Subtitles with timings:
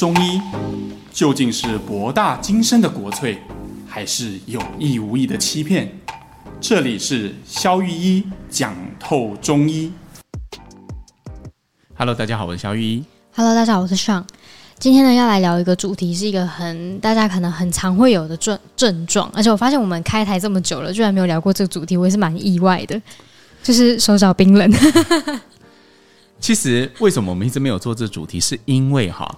[0.00, 0.40] 中医
[1.12, 3.36] 究竟是博大精深的国粹，
[3.86, 5.90] 还是有意无意的欺骗？
[6.58, 9.92] 这里是肖玉医讲透中医。
[11.94, 13.04] Hello，大家好，我是肖玉一。
[13.36, 14.24] Hello，大家好，我是 Sean。
[14.78, 22.98] 今天呢，要来聊一个主题，是一个很大家可能很常会有的症症状，而且我发现我们开台这么久了，居然没有聊过这个主题，我也是蛮意外的，
[23.62, 24.72] 就是手脚冰冷。
[26.40, 29.30] 其实为什么我们一直没有做这个主题，是因为哈。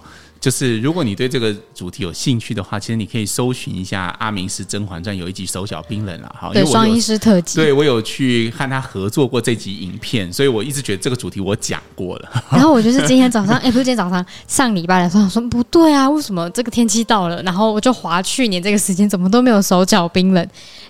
[0.43, 6.51] 就是如果你对这个主题有兴趣的话，其实你可以搜寻一下《阿明是甄嬛传》有一集手脚冰冷了哈。
[6.51, 7.55] 对，双医师特辑。
[7.55, 12.43] 对，我有去和他合作过这集影片，所以我一直觉得这个主题我讲过了。
[12.51, 20.45] 然后我就是今天早上， 哎、欸，不是今天早上，上礼拜的时候，我说不对啊，为什么这个天气到了，然后我就划去年这个时间，怎么都没有手脚冰冷？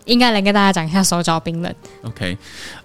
[0.06, 1.72] 应该来跟大家讲一下手脚冰冷。
[2.02, 2.36] OK，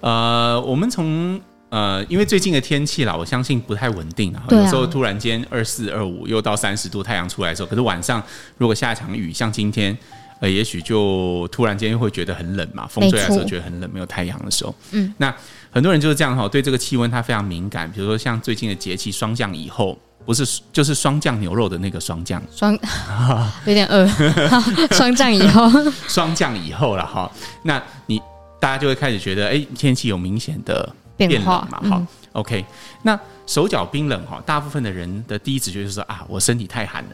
[0.01, 1.41] 呃，我们从。
[1.71, 4.43] 呃，因为最近的天气啦，我相信不太稳定啊。
[4.51, 8.23] 有时候突然间二四二五又到三十度，太阳出来的时候，可是晚上
[8.57, 9.97] 如果下一场雨，像今天，
[10.41, 14.75] 呃，也许就突然间会觉得很冷嘛，风吹来的时候觉得很冷，没有太阳的时候。
[14.93, 15.35] 嗯，那
[15.71, 17.91] 很多人就是这样哈，对这个气温它非常敏感。
[17.93, 22.73] 比如说像最近的节气霜降以后，不是就是霜降牛肉的那个霜降，霜
[23.67, 24.09] 有点饿，
[24.97, 25.71] 霜降以后，
[26.09, 27.31] 霜降以后了哈。
[27.63, 28.19] 那你
[28.59, 30.95] 大家就会开始觉得，哎，天气有明显的。
[31.19, 32.65] 变冷嘛，好、嗯、，OK。
[33.03, 37.11] 那手脚冰冷哈，大部分的人的第一直觉就是说啊，我身体太寒了。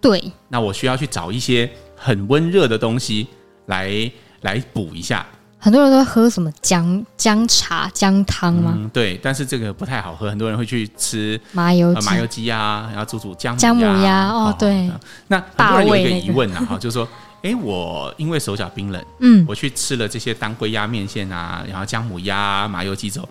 [0.00, 0.32] 对。
[0.48, 3.26] 那我需要去找一些很温热的东西
[3.66, 4.10] 来
[4.42, 5.26] 来补一下。
[5.58, 8.88] 很多人都会喝什么姜姜茶、姜汤吗、嗯？
[8.88, 10.28] 对，但是这个不太好喝。
[10.28, 14.90] 很多人会去吃麻油麻油鸡啊，然后煮煮姜姜母鸭哦，对。
[15.28, 17.08] 那很多人有一个疑问啊，哈，就是说。
[17.42, 23.28] 哎、欸，我因为手脚冰冷，嗯，我去吃了这些当归鸭面线啊，然后姜母鸭、麻油鸡之后，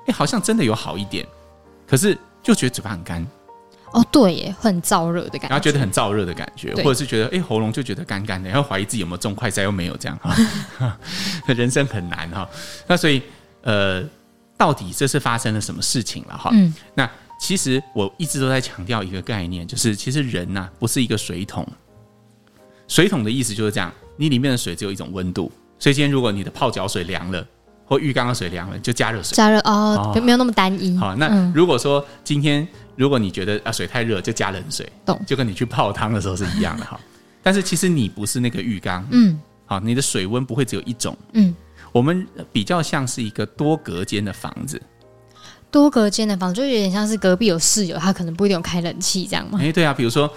[0.00, 1.26] 哎、欸，好像真的有好一点，
[1.86, 3.24] 可是就觉得嘴巴很干。
[3.92, 10.98] 哦，对耶，很燥热的感觉，然后觉得很燥热的感觉，或者是觉得哎、欸，喉咙就觉得干干的，然后怀疑自己有没有中快塞，又没有这样哈。
[11.54, 12.48] 人生很难哈，
[12.88, 13.22] 那所以
[13.60, 14.02] 呃，
[14.56, 16.50] 到底这是发生了什么事情了哈？
[16.54, 17.08] 嗯，那
[17.38, 21.64] 其实我一直都在强调一个概念，就是其实人呐、啊，不是一个水桶。
[22.92, 27.42] 水桶的意思就是这样，你里面的水只有一种温度，所以今天如果你的泡脚水凉了，
[27.86, 29.34] 或浴缸的水凉了，就加热水。
[29.34, 30.94] 加热哦，没有那么单一。
[30.98, 35.18] 好，那如果说今天如果你觉得啊水太热，就加冷水，懂？
[35.26, 37.00] 就跟你去泡汤的时候是一样的哈。
[37.42, 41.54] 但是其实你不是那个浴缸，嗯，好，你的水温不会只有一种，嗯，
[41.92, 44.78] 我们比较像是一个多隔间的房子，
[45.70, 49.58] 多隔间的房子就有点像是隔壁有室友，他可能不一定有开冷气这样吗？
[49.62, 50.30] 哎，对啊，比如说。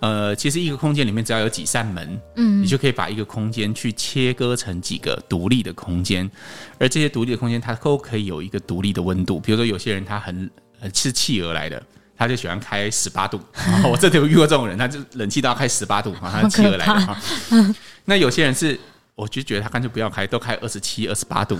[0.00, 6.30] 呃，其实一个空间里面只要有几扇门，嗯，你就可以把一个空间去切割成几个独立的空间，
[6.78, 9.40] 而这些独立的空间它都可以有一个独立的温度。
[9.40, 10.48] 比如说有些人他很
[10.78, 11.82] 呃是企鹅来的，
[12.16, 13.40] 他就喜欢开十八度。
[13.90, 17.20] 我这里有遇过这种人，他就冷气都要开十八度啊，他是企鹅来的哈。
[18.06, 18.78] 那有些人是，
[19.16, 21.58] 我就觉得他干脆不要开，都开二十七、二十八度。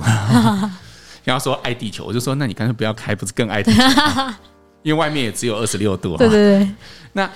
[1.24, 3.82] 然后说爱地球，我就说那你干脆不要开，不是更爱地球？
[4.84, 6.16] 因为外面也只有二十六度。
[6.16, 6.68] 对对对，
[7.12, 7.28] 那。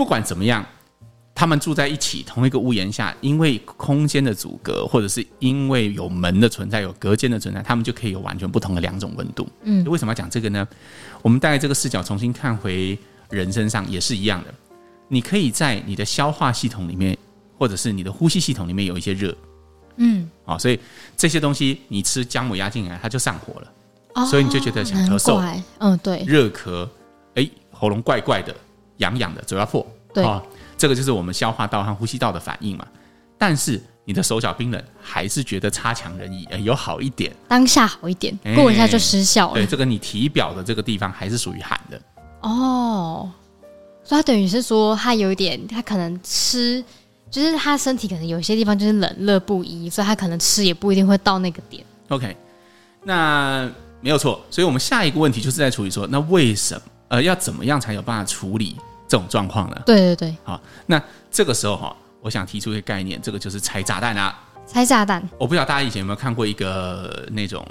[0.00, 0.64] 不管怎么样，
[1.34, 9.46] 他们住在一起，同一个屋檐下，因为空间的阻隔，或者是因为有门的存在，有隔间的存在，他们就可以有完全不同的两种温度。
[9.62, 10.66] 嗯，为什么要讲这个呢？
[11.20, 14.54] 我们带这个视角重新看回人身上也是一样的。
[15.08, 17.14] 你可以在你的消化系统里面，
[17.58, 19.36] 或者是你的呼吸系统里面有一些热。
[19.96, 20.80] 嗯，好，所以
[21.14, 23.72] 这些东西你吃姜母鸭进来，它就上火了。
[24.14, 25.62] 哦，所以你就觉得想咳嗽。
[25.76, 26.88] 嗯，对，热咳，
[27.34, 28.56] 哎，喉咙怪怪的。
[29.00, 30.42] 痒痒的，嘴巴破，对、哦，
[30.78, 32.86] 这个就是我们消化道和呼吸道的反应嘛。
[33.36, 39.54] 但是你的手脚冰冷，还是觉得差强人意，哎，有好一点，当下好一点，过一下就失效了。
[39.54, 42.00] 对，这个你体表的这个地方还是属于寒的。
[42.42, 43.30] 哦，
[44.04, 46.84] 所以它等于是说，它有一点，它可能吃，
[47.30, 51.84] 就是他身体可能有些地方就是冷热不一，所以他可能吃也不一定会到那个点。
[52.08, 52.36] OK，
[53.04, 54.44] 那没有错。
[54.50, 58.76] 所以我们下一个问题就是在处理说，那为什么呃要怎么样才有办法处理？
[59.10, 61.02] 这种状况了，对对对，好，那
[61.32, 65.20] 这个时候哈，我想提出一个概念，这个就是拆炸弹啊，拆炸弹。
[65.36, 67.66] 我不知道大家以前有没有看过一个那种，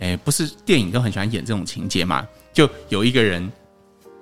[0.00, 2.22] 哎，不是电影都很喜欢演这种情节嘛？
[2.52, 3.50] 就有一个人，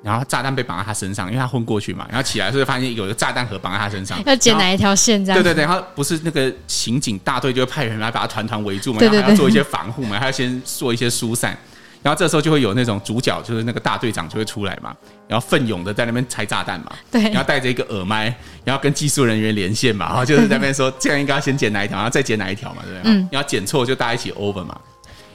[0.00, 5.42] 然后炸弹被绑在他身上，因为他昏过去嘛，然后起来时候发现有一个炸弹盒绑在他身上，要剪哪一条线这样？
[5.42, 11.58] 对对对，然后不是那个刑警大队就会派人来把他团团围住嘛，然后还要做一些防护嘛，还要先做一些疏散。
[12.02, 14.96] 然后这时候就会有那种主角，就是那个大队长就会出来嘛，
[15.26, 18.34] 然后奋勇的在那边拆炸弹嘛，对，然后带着一个耳麦，
[18.64, 23.12] 然后跟技术人员连线嘛，然 后就是在那边说这样应该要先剪哪一条，然后再剪哪一条嘛，对不对？
[23.12, 24.80] 嗯，然后剪错就大家一起 over 嘛，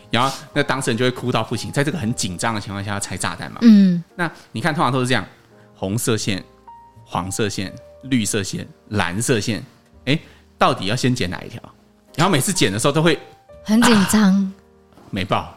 [0.10, 5.26] 然后那当事人就会哭到不行，在这个很紧张的情况下要拆炸弹嘛，嗯，那你看通常都是这样，
[5.76, 6.44] 红色线
[7.06, 7.74] 黄色线、
[8.04, 9.62] 绿色线、蓝色线，
[10.06, 10.18] 哎，
[10.58, 11.62] 到底要先剪哪一条？
[12.16, 13.20] 然后每次剪的时候都会
[13.64, 14.52] 很紧张，啊、
[15.10, 15.54] 没报。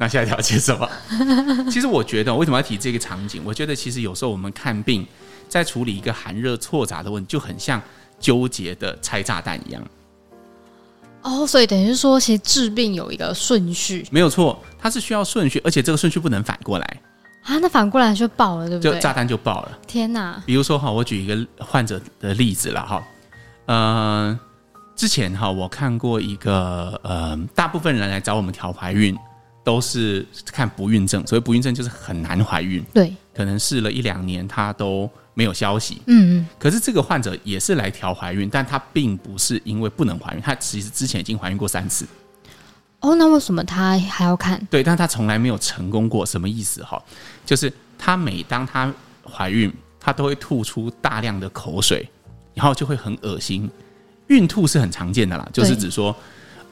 [0.00, 0.88] 那下一条接什么？
[1.70, 3.42] 其实我觉得，为什么要提这个场景？
[3.44, 5.06] 我觉得其实有时候我们看病，
[5.46, 7.80] 在处理一个寒热错杂的问题，就很像
[8.18, 9.82] 纠结的拆炸弹一样。
[11.20, 17.00] 哦，所以等于是说，其实治病有一个顺序，没有错，它是需要顺序，而且这个顺序不能反过来
[17.42, 17.58] 啊。
[17.58, 18.94] 那反过来就爆了，对不对？
[18.94, 19.78] 就炸弹就爆了。
[19.86, 20.42] 天哪！
[20.46, 23.04] 比如说哈，我举一个患者的例子了哈。
[23.66, 24.40] 呃，
[24.96, 29.14] 之前哈，我看过一个呃，大部分人来找我们调怀孕，
[29.62, 32.82] 都是看不孕症，所以不孕症就是很难怀孕。
[32.92, 35.10] 对，可能试了一两年，她都。
[35.32, 42.04] 没有消息，嗯嗯，可是这个患者也是来调怀孕，但她并不是因为不能怀孕，她其实之前已经怀孕过三次。
[42.98, 44.60] 哦，那为什么她还要看？
[44.68, 47.02] 对，但她从来没有成功过，什么意思哈？
[47.46, 48.92] 就是她每当她
[49.24, 52.06] 怀孕，她都会吐出大量的口水，
[52.52, 53.70] 然后就会很恶心。
[54.26, 56.14] 孕吐是很常见的啦，就是指说，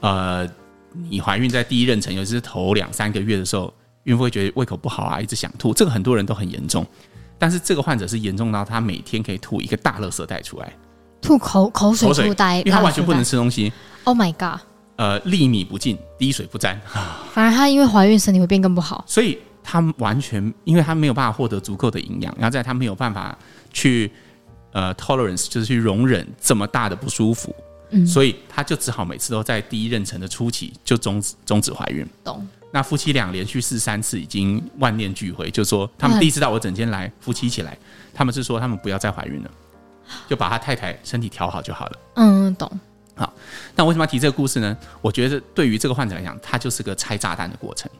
[0.01, 0.47] 呃，
[0.93, 3.73] 你怀孕在第一妊娠，尤其是头两三个月的时候，
[4.05, 6.87] 孕妇会觉得胃口不好啊，一直想吐，这个很多人都很严重。
[7.39, 10.73] 但是这个患者是严重到他每天可以吐一个大垃圾袋出来，
[11.21, 13.73] 吐口口水吐袋，因为他完全不能吃东西。
[14.05, 14.61] Oh my god！
[14.97, 16.81] 呃，粒米不进，滴水不沾。
[17.33, 23.39] 反而他因为怀孕身体会变更不好，所以他完全因为他没有办法获得足够的营养，然后在他没有办法
[23.73, 24.11] 去
[24.73, 27.55] 呃 tolerance，就是去容忍这么大的不舒服，
[27.91, 32.07] 嗯，所以他就只好每次都在第一妊娠的初期就终止终止怀孕。
[32.23, 32.47] 懂。
[32.71, 37.79] 那夫妻俩连续试三次，已经万念俱灰，就说他们第一次到我诊间来，夫妻一起来，
[38.13, 39.51] 他们是说他们不要再怀孕了，
[40.29, 41.99] 就把他太太身体调好就好了。
[42.17, 42.71] 嗯，懂。
[43.15, 43.33] 好，
[43.75, 44.77] 那为什么要提这个故事呢？
[45.01, 47.91] 我觉得对于这个患者来讲，他就是个拆炸弹的过程。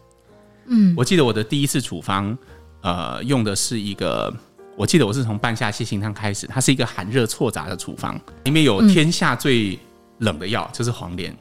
[0.67, 2.37] 嗯，我记得我的第一次处方，
[2.83, 4.31] 呃，用的是一个，
[4.79, 9.77] 我记得我是从半夏泻心汤开始，它是一个寒热错杂的处方，里面有天下最
[10.19, 11.37] 冷的药，就是黄连。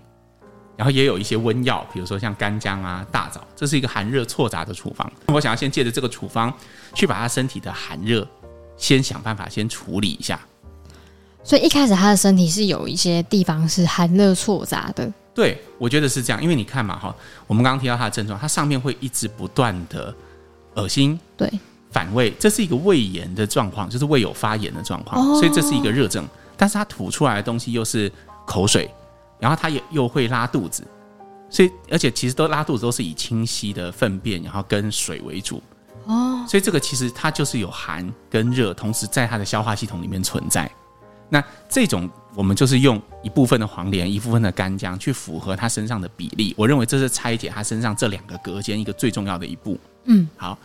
[0.76, 5.12] 然后也有一些温药，比如说像干姜啊、大枣，这是一个寒热错杂的处方。
[5.28, 6.52] 我想要先借着这个处方，
[6.96, 8.28] 去把他身体的寒热
[8.76, 10.40] 先想办法先处理一下。
[11.44, 15.12] 所以一开始他的身体是有一些地方是寒热错杂的。
[15.36, 20.14] 对，我觉得是这样，因为你看嘛，哈，我们刚刚提到他的症状，他上面会一直不断的
[20.74, 21.52] 恶心，对，
[21.98, 26.24] 反胃，这是一个胃炎的状况，就是胃有发炎的状况，哦、所以这是一个热症。
[26.56, 28.12] 但是它吐出来的东西又是
[28.46, 28.88] 口水。
[29.40, 30.84] 然后它也又会拉肚子，
[31.48, 35.62] 所以而且其实都拉肚子都是以清晰的粪便，然后跟水为主
[36.06, 36.44] 哦。
[36.48, 40.68] 所以这个其实它就是有寒跟热同时在它的消化系统里面存在。
[41.30, 46.56] 那这种我们就是用一部分的黄连，一部分的干姜去符合它身上的比例。
[46.58, 49.78] 我认为这是拆解它身上这两个隔间一个最重要的一步。
[50.06, 50.58] 嗯，好。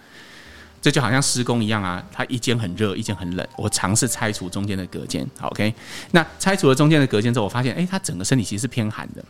[0.82, 3.46] 这就好像施工一样啊，它一间很热，一间很冷。
[3.56, 5.73] 我尝试拆除中间的隔间，，OK。
[6.11, 9.25] 那拆除了中间的隔间之后，我发现，哎，他整个身体其实是偏寒的。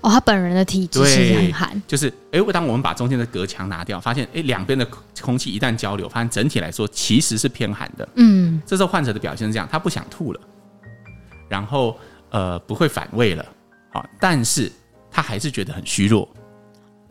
[0.00, 1.82] 哦，他本人的体质其实很寒。
[1.86, 4.84] 就是，哎，当我们把中间的隔墙拿掉，发现，哎，两边的
[5.20, 8.08] 空气一旦交流，发现整体来说其实是偏寒的。
[8.16, 10.40] 嗯，这时候患者的表现是这样，他不想吐了，
[11.48, 11.96] 然后
[12.30, 13.46] 呃不会反胃了，
[13.92, 14.70] 好，但是
[15.08, 16.28] 他还是觉得很虚弱。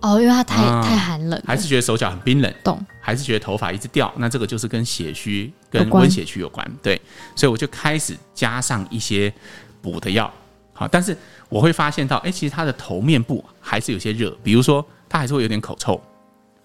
[0.03, 2.85] 哦，因为它太、嗯、太寒冷，还是觉得手脚很冰冷，懂？
[2.99, 7.01] 还是觉得头发一直掉，那这个就是跟血虚、跟温血虚有关，对。
[7.35, 9.33] 所以我就开始加上一些
[9.81, 10.31] 补的药，
[10.73, 16.01] 好，但是我会发现到，哎，其实他的头面部还是有些热，比如说他还是会有点口臭，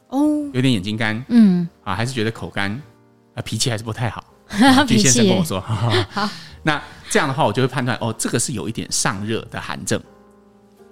[0.09, 0.21] 哦，
[0.53, 2.71] 有点眼睛干，嗯，啊，还是觉得口干，
[3.35, 4.25] 啊，脾气还是不太好。
[4.89, 6.29] 徐先生跟我说， 好，
[6.65, 10.01] 那这样的话，我就会判断，哦，这个是有一点上热的寒症。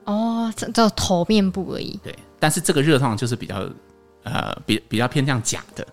[0.05, 1.99] 哦，这这头面部而已。
[2.05, 3.69] 对，但是这个热痛就是比较，
[4.25, 5.87] 呃，比比较偏向假的，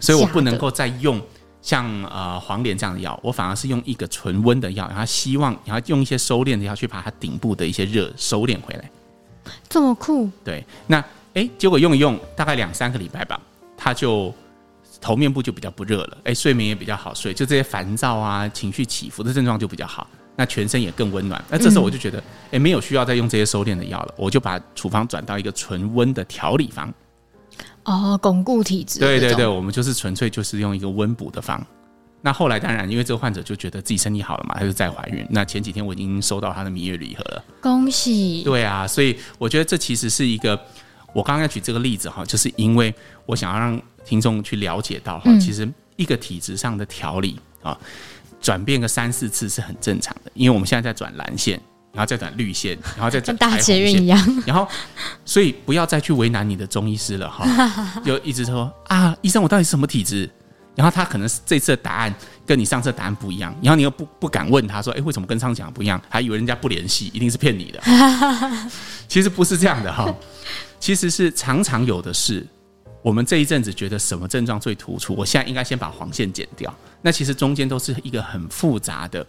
[0.00, 1.20] 所以我不能够再用
[1.60, 8.90] 像呃黄连这样的药，我反而是用一个纯温的药，然后希望然后用一些收敛的药去把它顶部的一些热收敛回来。
[9.68, 10.30] 这么酷？
[10.42, 13.40] 对，那哎，结果用一用，大概两三个礼拜吧，
[13.76, 14.32] 他就
[15.00, 20.06] 头面部就比较不热了，哎，睡眠也比较好睡，就这些烦躁啊、情绪起伏的症状就比较好。
[20.36, 21.42] 那全身也更温暖。
[21.48, 26.92] 那这时候我就觉得，哎、嗯，没有需要再用这些收敛的药了，我就把处方转到一个纯温的调理方。
[27.84, 28.98] 哦，巩固体质。
[28.98, 31.64] 对对对，我们就是纯粹就是用一个温补的方。
[32.22, 35.26] 那后来当然，因为这个患者就觉得自己身体好了嘛，她就再怀孕。
[35.28, 38.42] 那前几天我已经收到她的蜜月礼盒了，恭喜。
[38.42, 40.58] 对啊，所以我觉得这其实是一个，
[41.12, 42.92] 我刚刚要举这个例子哈，就是因为
[43.26, 47.78] 我想要让听众去了解到哈，其实一个体质上的调理啊。
[48.44, 51.58] 转变个三四次是很正常的，因为我们现在在转蓝线，
[51.92, 54.68] 然后再转绿线，然后再转大捷运一样，然后
[55.24, 60.28] 所以不要再去为难你的中医师了哈，就一直说啊，医生我到底是什么体质？
[60.74, 65.98] 然后他可能这次的答案跟你上次的答案不一样，然后你又不不敢问他说，哎，为什么跟上次讲的不一样？
[66.10, 67.80] 还以为人家不联系，一定是骗你的。
[69.08, 70.12] 其实不是这样的哈，
[70.78, 72.44] 其实是常常有的是，
[73.04, 76.72] 我们这一阵子觉得什么症状最突出，我现在应该先把黄线剪掉。
[77.02, 79.24] 那其实中间都是一个很复杂的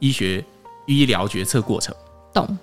[0.00, 0.44] 医学
[0.84, 1.94] 医疗决策过程。
[2.32, 2.58] 懂。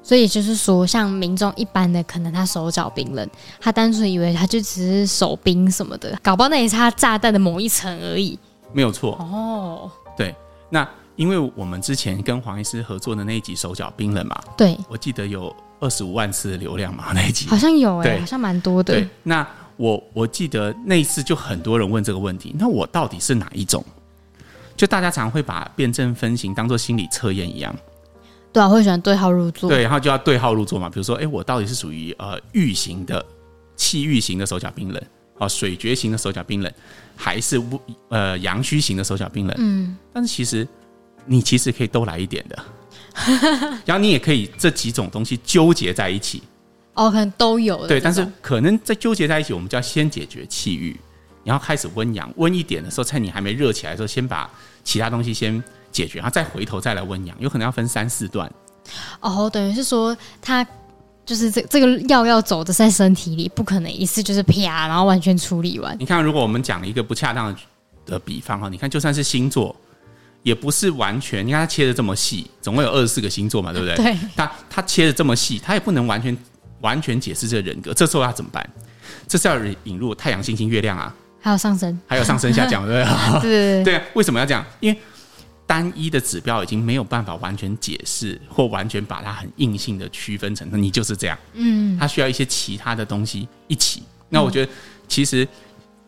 [0.00, 3.28] 所以就是说，像民众一般的，可能他手脚冰冷，
[3.60, 8.38] 他单纯以为他就只是手冰什么的，搞不好那也是他炸弹的某一层而已。
[8.72, 9.90] 没有错哦。
[10.16, 10.32] 对，
[10.70, 18.94] 那因为我们之前跟黄医师合作的那一集手脚冰冷嘛，对，我记得有二十五万次的流量嘛，那一集好像有哎、欸，好像蛮多的。
[18.94, 19.46] 对，那
[19.78, 23.82] 我我记得那一次就很多人问这个问题，那我到底是哪一种？
[24.76, 27.74] 就大家常会把辩证分型当做心理测验一样。
[28.52, 29.68] 对啊，会喜欢对号入座。
[29.70, 30.88] 对，然后就要对号入座嘛。
[30.88, 33.24] 比如说，哎，我到底是属于呃郁型的
[33.76, 35.02] 气郁型的手脚冰冷，
[35.38, 36.72] 啊水厥型的手脚冰冷，
[37.16, 37.62] 还是
[38.08, 39.54] 呃阳虚型的手脚冰冷？
[39.58, 39.96] 嗯。
[40.12, 40.66] 但是其实
[41.24, 42.64] 你其实可以都来一点的，
[43.84, 46.42] 然后你也可以这几种东西纠结在一起。
[46.98, 47.86] 哦，可能都有。
[47.86, 50.94] 对，但是可能在纠结在一起，我们就要先解决气郁，
[51.44, 54.50] 然后开始温阳，温一点的时候，趁你还没热起来的时候，先把
[54.84, 55.62] 其他东西先。
[55.90, 58.48] 解决，然后再回头再来温阳，有可能要分三四段。
[59.20, 60.64] 哦，等于是说，它
[61.24, 65.96] 就是这这个药要走的在身体里，不可能一次就是啪，然后完全处理完。
[65.98, 67.56] 你看，如果我们讲一个不恰当
[68.04, 69.74] 的比方哈，你看，就算是星座，
[70.42, 71.44] 也不是完全。
[71.44, 73.96] 你看它切的这么细，总共有二十四个星座嘛，对不对？
[74.04, 74.16] 对。
[74.36, 76.36] 它它切的这么细，它也不能完全
[76.80, 77.92] 完全解释这个人格。
[77.92, 78.68] 这时候要怎么办？
[79.26, 83.82] 这是要引入太阳、星星、月亮啊，还有上升，还有上升下降，对不对？
[83.84, 84.02] 对对。
[84.14, 84.64] 为什么要这样？
[84.80, 84.98] 因为
[85.66, 91.38] 单一的指标已经没有办法完全解释，或完全把它很硬性的区分成，那你就是这样。
[91.54, 94.02] 嗯，它需要一些其他的东西一起。
[94.30, 94.72] 那我觉得，
[95.06, 95.46] 其实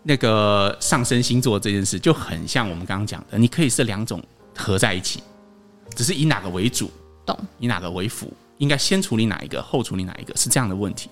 [0.03, 4.23] 那个上升星座这件事就很像我们刚刚讲的，你可以是两种
[4.57, 5.23] 合在一起，
[5.95, 6.91] 只是以哪个为主，
[7.27, 7.39] 懂？
[7.59, 11.11] 以哪个为辅，应该先处理哪一个，后处理哪一个，是这样的问题。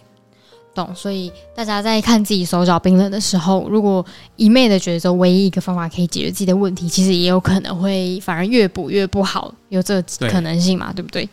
[0.75, 4.05] 懂，所以大家在看自己手脚冰冷的时候，如果
[4.37, 11.29] 一昧的觉得唯一一个方法可以解决自己的问题，其实也有可能会反而越补越不好，有这个可能性嘛，对，对不对？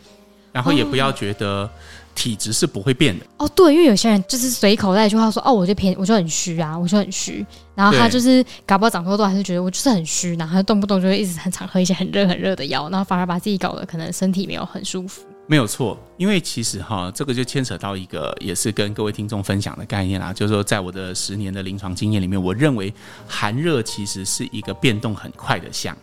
[0.52, 1.68] 然后也不要觉得
[2.14, 3.46] 体质是不会变的哦。
[3.54, 7.44] 对，因为有些人就是随口带一句话说：“哦，我就偏，我就很虚啊，我就很虚。”
[7.76, 15.22] 然后他就是搞不好长痘痘，还是觉得我就是很虚，然后他动不动就会一直很常喝一些很热很热的药，然后反而把自己搞得可能身体没有很舒服。
[15.48, 20.32] 没有错，因为其实哈，这个就牵扯到一个，也是跟各位听众分享的概念啦。
[20.32, 22.92] 就是说，在我的十年的临床经验里面，我认为
[23.28, 25.96] 寒热其实是一个变动很快的象，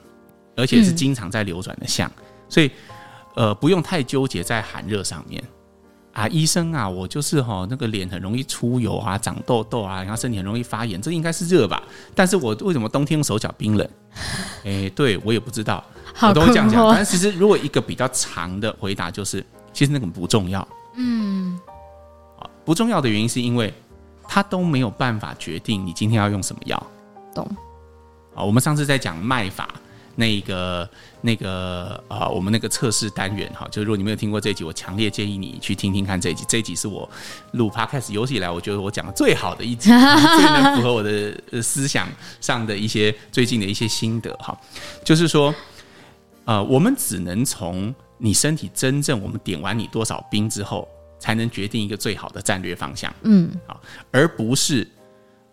[0.56, 2.72] 而且是经常在流转的象，嗯、所以
[3.36, 5.44] 呃，不用太纠结在寒热上面
[6.14, 6.28] 啊。
[6.30, 11.84] 医生啊，我就是哈，那个脸很容易出油啊，长痘痘啊，然后身体很容易发炎，这应该是热吧？
[12.16, 13.88] 但是我为什么冬天手脚冰冷？
[14.64, 15.84] 哎，对我也不知道。
[16.22, 19.44] 我都会这样讲，但是其实如果一个比较长的回答就是，
[19.74, 20.66] 其实那个不重要。
[20.96, 21.60] 嗯，
[22.40, 23.74] 啊，不重要的原因是因为
[24.28, 26.82] 他都没有办法决定你今天要用什么药。
[27.34, 27.44] 懂？
[28.36, 29.68] 啊，我们上次在讲脉法
[30.16, 30.88] 那个
[31.24, 36.44] 那个啊，我们那个测试单元哈，就是如果你没有听过这一集，我强烈建议你去听听看这一集。
[36.48, 37.10] 这一集是我
[37.54, 42.08] 录 Podcast 有史以来我觉得我讲的最好的一集， 最能符合我的思想
[42.42, 44.56] 上的一些最近的一些心得哈，
[45.04, 45.52] 就是说。
[46.46, 50.86] 呃，我们只能从你身体真正我们点完你多少兵之后，
[51.18, 53.16] 才能决定一个最好的战略方向。
[53.22, 53.80] 嗯，好，
[54.12, 54.86] 而不是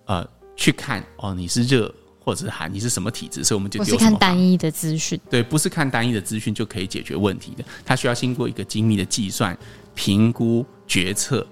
[0.07, 1.95] 呃去看哦，你是热
[2.30, 3.99] 或者是寒，你是什么体质，所以我们就丢什么。
[3.99, 9.58] 不是看单一的资讯，对，不是看单一的资讯就可以解决问题的，它需要经过一个精密的计算、
[9.96, 11.44] 评估、决策，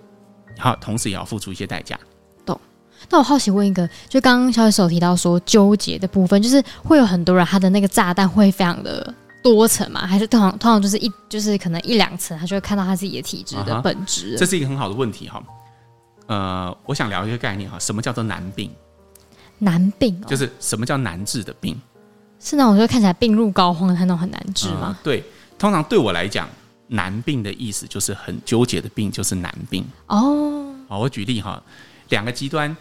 [0.56, 1.98] 然后同时也要付出一些代价。
[2.46, 2.60] 懂。
[3.10, 9.12] 那我好奇问一个，就刚刚小手提到说纠结的部分，就是会有很多人他的那个炸弹会非常的。
[9.40, 14.36] 多层嘛，还是通常通常就是一就是可能一两层，他就会看到他自己的体质的本质。
[14.36, 15.40] 这是一个很好的问题哈。
[16.26, 18.68] 呃，我想聊一个概念哈，什么叫做难病？
[19.58, 21.78] 难病、哦、就是什么叫难治的病？
[22.40, 24.98] 是那种就看起来病入膏肓的那种很难治吗、呃？
[25.02, 25.24] 对，
[25.58, 26.48] 通常对我来讲，
[26.86, 29.84] 难病的意思就是很纠结的病，就是难病。
[30.06, 31.60] 哦，好，我举例哈，
[32.10, 32.76] 两个极端，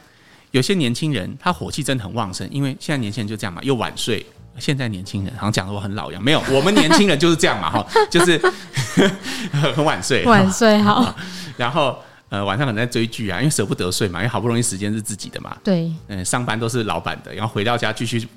[0.51, 4.25] 有些年轻人他火气真的很旺盛，因为现在年轻人就这样嘛，又晚睡。
[4.60, 8.41] 现在年轻人好像讲的我很老一样，没有，我们年轻人就是这样嘛，哈，就是
[9.75, 11.15] 很晚睡，晚睡好。
[11.57, 15.55] 然后呃晚上可能在追剧啊，因为舍不得睡嘛，因为好不容易时间是自己的嘛。
[15.63, 18.27] 对，嗯，上班都是老板的，然后回到家继续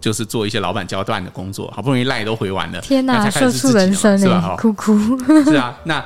[0.00, 4.56] 就是做一些老板交代的工作，好不容易赖都回完了，天哪，社畜人生是吧？
[4.58, 4.94] 哭哭。
[5.44, 6.04] 是啊，那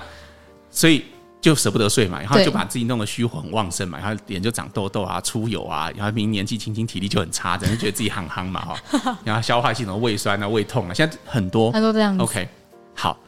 [0.70, 1.04] 所以
[1.40, 12.22] 就舍不得睡嘛，然后就把自己弄得虚火很旺盛嘛，然后脸就长痘痘啊、出油啊，然后明年纪轻轻体力就很差，整天觉得自己很夯嘛哈， 然后消化系统胃酸啊、胃痛啊，现在很多很多这样子。
[12.22, 12.48] OK，
[12.94, 13.18] 好，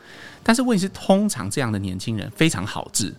[0.43, 3.15] 但是问题是，通常这样的年轻人非常好治，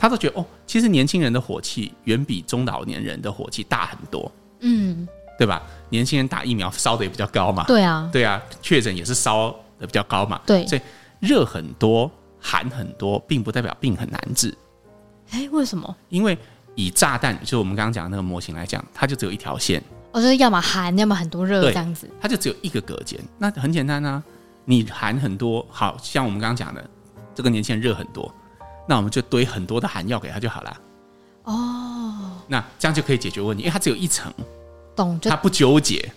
[0.00, 5.06] 他都觉得哦，其实年轻人的火气远比中老年人的火气大很多，嗯，
[5.38, 5.62] 对吧？
[5.90, 10.80] 年轻人打疫苗烧的也比较高嘛，对啊，对啊，确诊也是烧的比较高嘛，对，所以
[11.20, 12.10] 热很多。
[12.42, 14.56] 寒很多，并不代表病很难治。
[15.32, 15.94] 哎，为什么？
[16.08, 16.38] 因为
[16.74, 19.78] 以炸弹，就是我们刚刚讲的那个模型来讲，它就只有一条线。
[20.12, 22.08] 哦，就是要么寒，要么很多热这样子。
[22.18, 23.20] 它就只有一个隔间。
[23.36, 24.22] 那很简单啊，
[24.64, 26.82] 你寒很多，好像我们刚刚讲的，
[27.34, 28.34] 这个年轻人热很多，
[28.90, 30.76] 那我们就堆很多的寒药给他就好了。
[31.44, 34.34] 哦，那这样就可以解决问题，因为它只有一层，
[34.96, 35.16] 懂？
[35.22, 36.10] 它不纠结。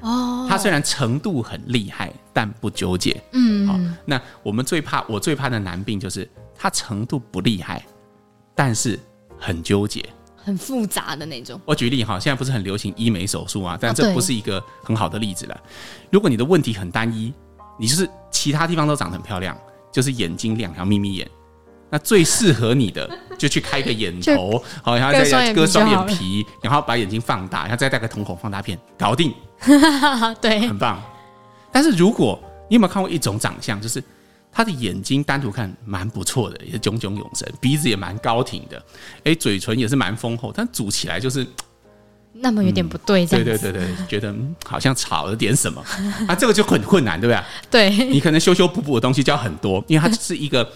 [0.00, 3.22] 哦，它虽然程度很厉害，但不纠结。
[3.32, 6.26] 嗯，好，那我们最怕，我最怕的难病就是
[6.56, 7.84] 它程度不厉害，
[8.54, 8.98] 但是
[9.38, 10.02] 很纠结，
[10.34, 11.60] 很复杂的那种。
[11.66, 15.60] 我举例哈，现在不是很流行医美手术啊，但这不是一个很好的例子了。
[16.10, 17.34] 如果你的问题很单一，
[17.78, 19.54] 你就是其他地方都长得很漂亮，
[19.92, 21.30] 就是眼睛两条眯眯眼。
[21.94, 23.08] 那最适合你的，
[23.38, 29.32] 就去开个眼头，好，然后再割双眼皮，然后把眼睛放大，然后再戴个瞳孔放大片，搞定。
[30.42, 31.00] 对，很棒。
[31.70, 32.36] 但是如果
[32.68, 34.02] 你有没有看过一种长相，就是
[34.50, 38.82] 他的眼睛单独看蛮不错的，也是炯炯有神，鼻子也蛮高挺的，
[39.22, 41.46] 哎，嘴唇也是蛮丰厚，但组起来就是
[42.34, 44.34] 那么有点不对，这样、嗯、对对对对，觉得
[44.66, 45.80] 好像少了点什么
[46.26, 47.88] 啊，这个就很困难，对不对？
[47.96, 50.68] 对，你可能修修补补的东西就要很多，因为它是一个。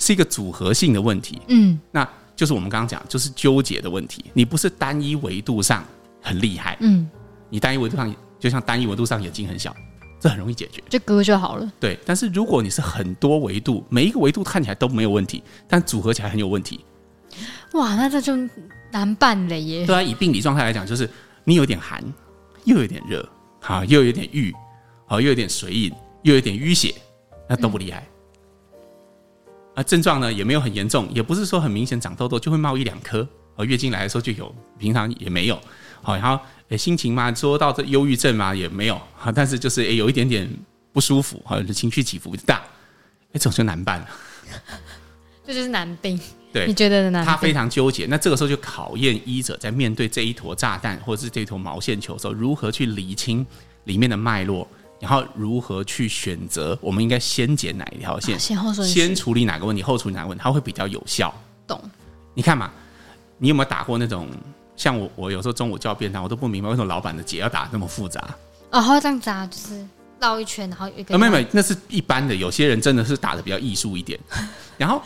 [0.00, 4.24] 是一个组合性的问题，嗯，那就是我们刚刚讲，就是纠结的问题。
[4.32, 5.84] 你不是单一维度上
[6.22, 7.08] 很厉害，嗯，
[7.50, 9.76] 你单一维度上就像单一维度上眼睛很小，
[10.18, 11.70] 这很容易解决，就割就好了。
[11.78, 16.80] 对，但是如果你是很多维度，每一个维度看起来都没有问题，但组合起来很有问题，
[17.74, 18.34] 哇，那这就
[18.90, 19.84] 难办了耶。
[19.84, 21.08] 对啊，以病理状态来讲，就是
[21.44, 22.02] 你有点寒，
[22.64, 23.28] 又有点热，
[23.60, 24.50] 好，又有点郁，
[25.06, 26.94] 好，又有点水饮，又有点淤血，
[27.46, 28.00] 那都不厉害。
[28.00, 28.19] 嗯
[29.80, 33.26] 啊，症状呢也没有很严重，也不是说很明显长痘痘就会冒一两颗。
[33.56, 35.58] 哦，月经来的时候就有，平常也没有。
[36.02, 36.38] 好，然后
[36.68, 39.00] 诶，心情嘛，说到这忧郁症嘛也没有。
[39.16, 40.46] 好，但是就是诶，有一点点
[40.92, 42.56] 不舒服，好，情绪起伏大。
[43.28, 44.08] 哎，这种就难办了。
[45.46, 46.20] 这就是难病。
[46.52, 47.24] 对，你觉得的难？
[47.24, 48.04] 他非常纠结。
[48.04, 53.46] 那这个时候就考验医者在面对这一坨炸弹或者是这一坨毛线球的时候，如何去理清
[53.84, 54.68] 里面的脉络。
[55.00, 56.78] 然后如何去选择？
[56.80, 58.38] 我们应该先剪哪一条线？
[58.38, 58.72] 先后。
[58.84, 61.34] 先处理哪个问题，后处理哪个问题，它会比较有效。
[61.66, 61.82] 懂？
[62.34, 62.70] 你看嘛，
[63.38, 64.28] 你有没有打过那种？
[64.76, 68.22] 像我，我有时候中午叫便当，我都不明白为什么老板的结要打那么复杂。
[68.70, 69.86] 哦，这样子啊，就是
[70.18, 71.18] 绕一圈，然后一个。
[71.18, 72.34] 没有没有，那是一般的。
[72.34, 74.18] 有些人真的是打的比较艺术一点。
[74.78, 75.02] 然后，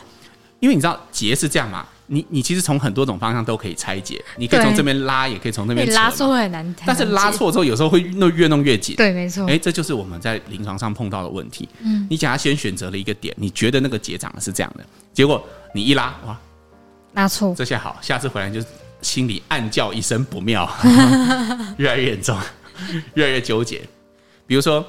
[0.59, 1.85] 因为你知道结是这样嘛。
[2.07, 8.95] 你你其实从很多种方向都可以拆解，你可以从这边拉，也可以从那边拉错很难，但是拉错之后有时候会弄越弄越紧。
[8.95, 9.45] 对，没错。
[9.47, 11.67] 哎，这就是我们在临床上碰到的问题。
[11.79, 16.39] 嗯，你假如先选择了一个点，你觉得那个结长得是这样的，结果你一拉，哇，
[17.13, 18.61] 拉错，这下好，下次回来就
[19.01, 20.69] 心里暗叫一声不妙，
[21.77, 22.37] 越来越严重，
[23.15, 23.81] 越来越纠结。
[24.45, 24.85] 比如说。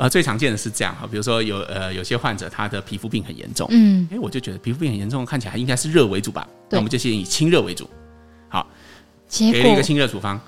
[0.00, 7.86] 呃，最常见的是这样哈，比如说有呃有些患者他的皮肤病很严重，嗯，哎，我就觉得皮肤病很严重，看起来应该是热为主吧，那我们就先以清热为主，
[8.48, 8.66] 好，
[9.28, 10.40] 给了一个清热处方，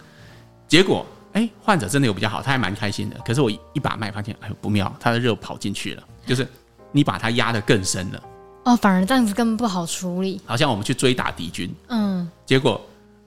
[0.67, 3.17] 结果哎，患者真的有比较好，他还蛮开心的。
[3.27, 6.49] 可是我一把脉发现，哎呦不妙，他的热跑进去了，就是
[6.91, 8.23] 你把它压得更深了，
[8.65, 10.41] 哦，反而这样子更不好处理。
[10.47, 12.81] 好像我们去追打敌军，嗯，结果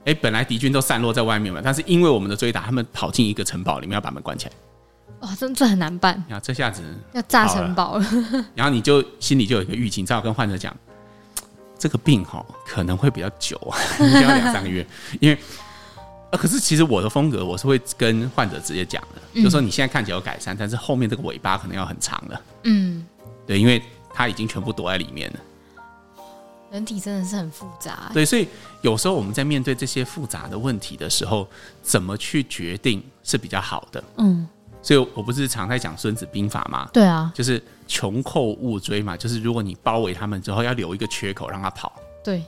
[0.06, 4.52] 哎，本来敌军都散落在外面嘛，但是因为我们的追打，他们跑进一个城堡里面，要把门关起来。
[5.26, 6.14] 哇，这这很难办。
[6.28, 8.06] 然后这下子要炸城堡了。
[8.54, 10.74] 然后你就心里就有一个预警，只好跟患者讲，
[11.76, 14.86] 这个病哈可能会比较久啊， 要两三个月。
[15.18, 15.36] 因为
[16.30, 22.40] 啊，可是其实我的风格我是会跟患者直接讲的，嗯、就是说你现在看起来有改善，但是后面这个尾巴可能要很长了。
[22.62, 23.04] 嗯，
[23.44, 23.82] 对，因为
[24.14, 25.40] 它已经全部躲在里面了。
[26.70, 28.10] 人体真的是很复杂。
[28.14, 28.46] 对，所以
[28.82, 31.48] 有时候我们在面对这些复杂的问题的时候，
[31.82, 34.04] 怎么去决定是比较好的？
[34.18, 34.46] 嗯。
[34.86, 36.88] 所以，我不是常在讲《孙子兵法》吗？
[36.92, 39.16] 对啊，就是穷寇勿追嘛。
[39.16, 41.92] 就是如果你包围他们之后，要留一个缺口让他跑。
[42.22, 42.44] 对，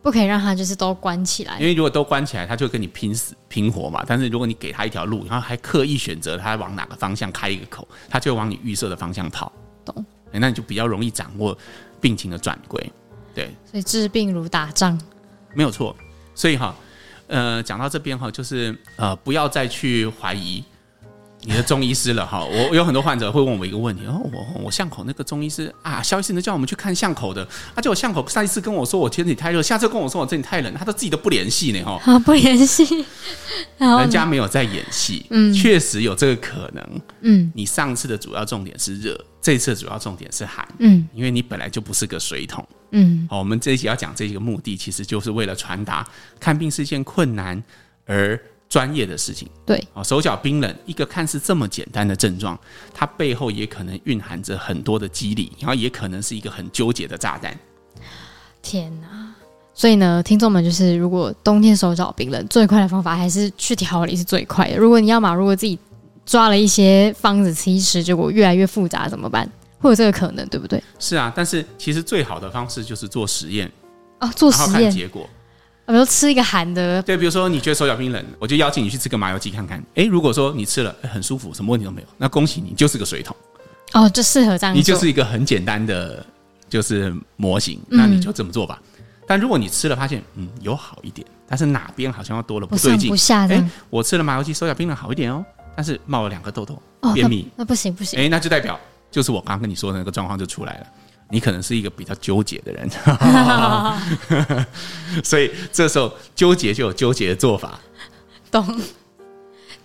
[0.00, 1.58] 不可以让他就是都关起来。
[1.58, 4.04] 因为如果都关起来，他就会跟你拼死拼活嘛。
[4.06, 9.50] 但是如果你给他一条路，然后还刻意选择他往哪个方向开一个口，他就往你预设的方向跑。
[9.84, 10.06] 懂？
[10.30, 11.58] 那你就比较容易掌握
[12.00, 12.92] 病情的转归。
[13.34, 14.96] 对，所以治病如打仗，
[15.52, 15.96] 没有错。
[16.32, 16.72] 所以哈，
[17.26, 20.62] 呃，讲到这边哈，就是呃，不要再去怀疑。
[21.42, 22.44] 你的中医师了哈。
[22.44, 32.00] 我有很多患者会问我一个问题，哦，我我巷口那个中医师啊，肖医师，你叫我们去看巷口的，而且我巷口上一次跟我说我天气太热，下次跟我说我这里太冷，他都自己都不联系呢哈。
[32.04, 33.04] 啊， 不联系，
[33.78, 46.06] 人家没有在演戏，嗯，确实有这个可能，嗯，你上次的主要重点是热，这次的主要重点是寒，嗯，因为你本来就不是个水桶，嗯，好，我们这一集要讲这一个目的，其实就是为了传达
[46.38, 47.62] 看病是一件困难
[48.06, 48.38] 而
[48.70, 52.58] 专业的事情，对，哦，手脚冰冷，一个看似这么简单的症状，
[52.94, 57.54] 它背后也可能蕴含着很多的机理，然后也可能是一个很纠结的炸弹。
[58.62, 59.34] 天哪！
[59.74, 64.76] 所以呢，听众们就是，如果冬天手脚冰冷，最快的方法还是去调理是最快的。
[64.76, 65.76] 如果你要嘛，如果自己
[66.24, 69.50] 抓了一些方子吃一吃，结果越来越复杂怎么办？
[69.80, 70.80] 会有这个可能，对不对？
[70.98, 73.68] 是啊，但是其实最好的方式就是做实验
[74.20, 75.28] 哦，做实验看结果。
[75.90, 79.82] 比如吃一个寒的，对，比如说你觉得手脚冰冷，我就邀请你去吃个麻油鸡看看。
[79.94, 83.36] 哎，如果说你吃了很舒服，什么问题都没有，那恭喜你就是个水桶。
[83.92, 84.74] 哦，就适合这样。
[84.74, 86.24] 你就是一个很简单的，
[86.68, 88.80] 就是模型，那你就这么做吧。
[88.98, 93.54] 嗯、但如果你吃了发现，嗯，有好一点，但是哪边好像要多了不对劲，不下的。
[93.56, 98.18] 哎，我吃了麻油鸡，手脚冰冷好一点哦，但是冒了两个痘痘，哦、便秘那，那不行不行。
[98.20, 98.78] 哎，那就代表
[99.10, 100.86] 就是我刚刚跟你说的那个状况就出来了。
[101.30, 102.90] 你可能是一个比较纠结的人，
[105.22, 107.78] 所以这时候纠结就有纠结的做法。
[108.50, 108.80] 懂，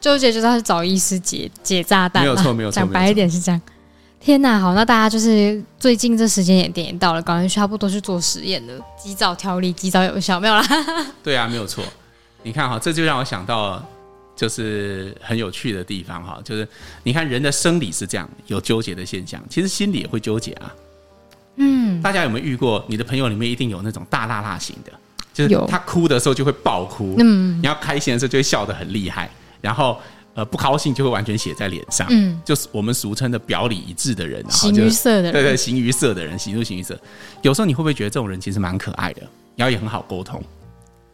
[0.02, 2.24] 纠结就是要去找医师解解炸弹。
[2.24, 2.76] 没有错，没有错。
[2.78, 3.62] 讲白一点是这样。
[4.20, 10.66] 天哪，好，那大家就是最近这时间也点到了，赶快差不多去做实验了，及早调理，及早有效，没有啦。
[11.22, 11.84] 对啊，没有错。
[12.42, 13.88] 你看哈，这就让我想到，
[14.36, 16.68] 就是很有趣的地方哈，就是
[17.04, 20.74] 你看人的生理是这样有纠结的现象，其实心理也会纠结啊。
[21.58, 22.84] 嗯，大家有没有遇过？
[22.88, 24.91] 你的朋友里面一定有那种大辣辣型的，
[25.34, 29.30] 就是他哭的时候就会爆哭，嗯，你要开心的时候就会笑得很厉害，
[29.62, 30.00] 然后
[30.34, 37.00] 呃不高兴就会完全写在脸上，嗯，就是我们俗称的表里一致的人，形于色的人，对对，形于色的人，喜怒形于色。
[37.41, 39.22] 有时候你会不会觉得这种人其实蛮可爱的，
[39.56, 40.44] 然后也很好沟通？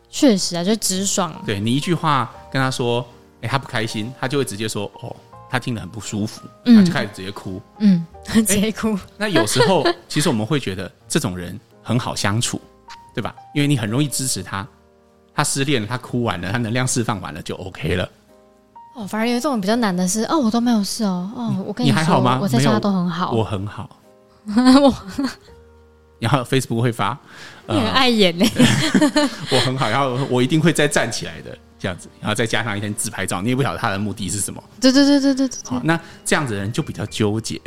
[0.09, 1.33] 确实啊，就直爽。
[1.45, 3.05] 对，你一句话跟他说，
[3.41, 5.15] 哎，他不开心，他就会直接说，哦。
[5.51, 8.97] 他听得很不舒服，他就开始直接哭，嗯，直接哭。
[9.17, 12.59] 那有时候， 其实我们会觉得这种人很好相处，
[13.13, 13.35] 对吧？
[13.53, 14.65] 因为你很容易支持他，
[15.35, 18.09] 他失恋了，他哭完了，他能量释放完了，就 OK 了。
[18.95, 22.39] 哦，反而有这种比较难的是，哦，我都没有事哦，哦，我跟你，你还好吗？
[22.41, 23.89] 我在家都很好，我很好。
[24.47, 24.93] 我，
[26.19, 27.17] 然后 Facebook 会发，
[27.67, 28.45] 你很爱演呢。
[29.51, 31.57] 我很好，然后我一定会再站起来的。
[31.81, 34.63] 这样子，然后再加上一天自拍照，你也不晓得他的目的是什么。
[34.79, 35.59] 对对对对对对。
[35.65, 37.59] 好，那这样子的人就比较纠结。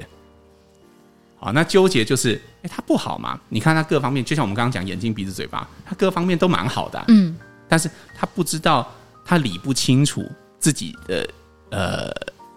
[1.36, 3.38] 好，那纠结就是，哎，他不好嘛？
[3.48, 7.04] 你看他各方面，就像我们刚刚讲眼睛、鼻子、嘴巴，他各方面都蛮好的啊。
[7.08, 7.36] 嗯。
[7.68, 8.88] 但是他不知道，
[9.24, 10.24] 他理不清楚
[10.60, 11.28] 自己的
[11.70, 12.10] 呃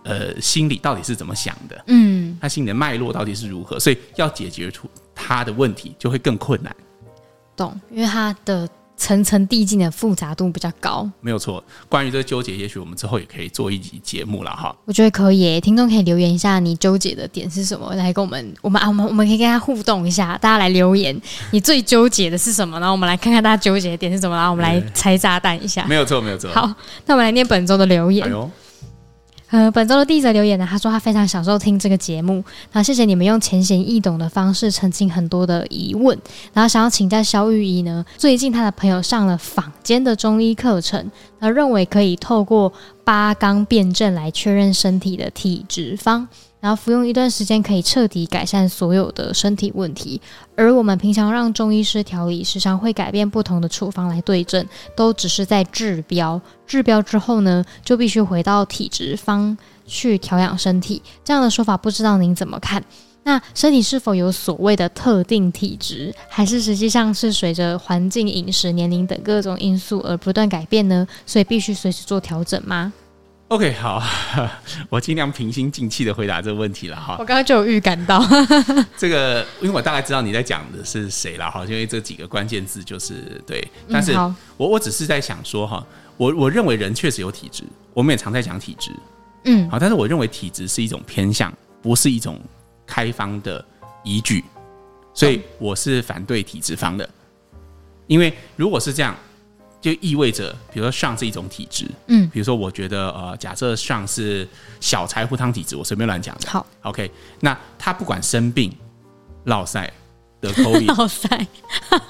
[0.03, 1.83] 呃心里到底是怎么想的。
[1.87, 2.37] 嗯。
[2.39, 3.79] 他心里的脉络到底是如何？
[3.79, 6.75] 所以要解决出他的问题，就会更困难。
[7.55, 8.69] 懂，因为他的。
[8.97, 11.63] 层层递进的复杂度比较高，没有错。
[11.87, 14.75] 关于这个纠结，也许我们之后也可以做一集节目了哈。
[14.85, 21.15] 我觉得可以，听众可以留言一下你纠结的点是什么，来跟我们，我们啊，我们我们可以跟他互动一下，大家来留言，
[21.51, 22.79] 你最纠结的是什么？
[22.79, 25.85] 然后我们来看看大家纠结的点是什么，然后我们来拆炸弹一下。
[25.85, 26.49] 没有错，没有错。
[26.51, 26.67] 好，
[27.05, 28.27] 那我们来念本周的留言。
[28.27, 28.49] 哎
[29.49, 36.17] 呃，本周的第一则留言呢，他说他非常享受听这个节目，那谢谢你们用浅显易懂的方式澄清很多的疑问，
[36.51, 42.71] 然后想要请教肖御医呢，最近他的朋友上了坊间的中医课程，他认为可以透过
[43.07, 46.27] 八纲辨证来确认身体的体质方。
[46.59, 50.19] 然后服用一段时间，可以彻底改善所有的身体问题。
[50.57, 56.41] 而我们平常让中医师调理，时常会改变不同的处方来对症，都只是在治标。
[56.65, 61.01] 治标之后呢，就必须回到体质方去调养身体。
[61.23, 62.83] 这样的说法，不知道您怎么看？
[63.27, 71.05] 那身体是否有所谓的特定体质，还是实际上是随着环境、饮食、年龄等各种因素而不断改变呢？
[71.25, 72.93] 所以必须随时做调整吗
[73.49, 74.01] ？OK，好，
[74.87, 77.17] 我尽量平心静气的回答这个问题了哈。
[77.19, 78.25] 我刚刚就有预感到
[78.97, 83.67] 这个，因为我大概知道你在讲的是谁了哈，因为这几个关键字就是对。
[83.91, 84.13] 但是
[84.55, 85.85] 我我只是在想说哈，
[86.15, 88.91] 我我认为人确实有体质，我们也常在讲体质，
[89.43, 92.39] 嗯，好，但是我认为体质是一种偏向，不是一种
[92.87, 93.63] 开方的
[94.03, 94.43] 依据，
[95.13, 97.07] 所以我是反对体质方的，
[98.07, 99.15] 因为如果是这样。
[99.79, 104.45] 就意味着，比如说上是一种体质，嗯，比如说我觉得呃，假设上是
[104.81, 106.49] 小柴胡汤体质，我随便乱讲的。
[106.49, 107.09] 好，OK，
[107.41, 108.75] 那他不管生病、
[109.43, 109.93] 落赛、
[110.41, 111.47] 得 COVID 落赛，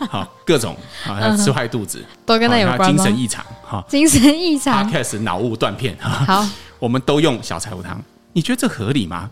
[0.10, 3.04] 好各种啊，他吃坏肚子，都跟他有关吗？
[3.04, 6.48] 精神异常，哈，精神异常，Podcast 脑雾断片，好，
[6.80, 9.30] 我们都用小柴胡汤，你觉得这合理吗？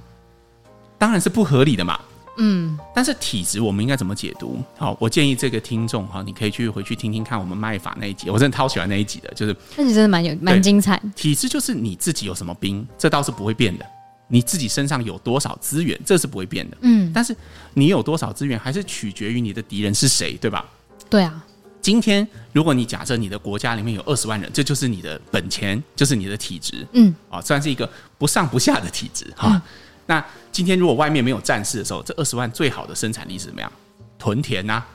[0.97, 1.99] 当然是不合理的嘛。
[2.37, 4.61] 嗯，但是体质我们应该怎么解读？
[4.77, 11.01] 好，我建议这个听众哈，你可以去回去听听看我们脉法那一集，我真的超喜欢那一集的，就是那集真的蛮有蛮精彩。
[11.15, 13.85] 体质就是你自己有什么兵，这倒是不会变的。
[14.27, 16.75] 你自己身上有多少资源，这是不会变的。
[16.81, 17.33] 嗯，但是
[17.73, 20.65] 你有多少资源，还是取决于你的敌人是谁，对吧？
[21.09, 21.41] 对啊。
[21.81, 26.85] 今天如果你假设你的国家里面有二十万人，这就是你的本钱，就是你的体质。
[26.91, 29.51] 嗯，啊，算是一个不上不下的体质哈。
[29.53, 29.61] 嗯
[30.07, 30.23] 那
[30.55, 33.69] 今天如果外面没有战事的时候，这二十万最好的生产力是怎么样？
[34.17, 34.87] 屯田呐、啊，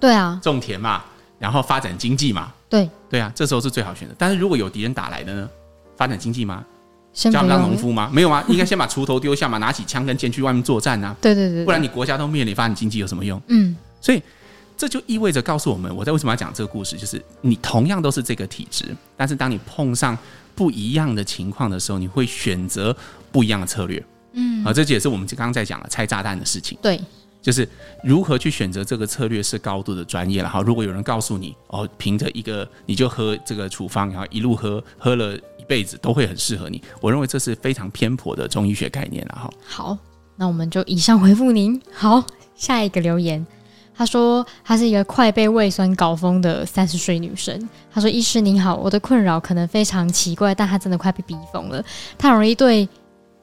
[0.00, 1.04] 对啊，种田嘛，
[1.38, 4.14] 然后发展经济嘛，对对啊，这时候是最好选择。
[4.18, 5.48] 但是如果有敌人打来的呢？
[5.96, 6.64] 发展经济吗？
[7.12, 8.10] 叫他们当农夫吗？
[8.12, 8.44] 没有啊？
[8.48, 11.14] 应该先把锄头丢下嘛， 拿起枪跟剑去外面作战啊。
[11.20, 13.40] 对对对，对，不然你国家都灭了，你发展经济有什么用？
[13.46, 14.20] 嗯，所以
[14.76, 18.84] 这就意味着告诉我们，我在为什么要讲这个故事，就是你同样都是这个体质，
[19.16, 20.18] 但是当你碰上
[20.56, 22.96] 不一样的情况的时候，你会选择
[23.30, 24.04] 不一样的策略。
[24.34, 26.76] 嗯，啊，这也是我们刚刚在讲的拆炸弹的事情。
[26.82, 27.00] 对，
[27.40, 27.68] 就是
[28.02, 30.48] 如何去选择这个策略是高度的专业了。
[30.48, 39.34] 哈，如果有人告诉你，哦，凭着一个你就喝这个处方，然后一路喝喝了一辈子都会很适合你，我认为这是非常偏颇的中医学概念了。
[39.34, 39.98] 哈，好，
[40.36, 41.80] 那我们就以上回复您。
[41.92, 42.24] 好，
[42.56, 43.46] 下一个留言，
[43.94, 47.68] 他说他是一个快被胃酸搞疯的三十岁女生。
[47.92, 51.84] 他说：“医师您好，我的困扰可能非常奇怪，但他真的快被逼疯了。
[52.18, 52.88] 他容易对。”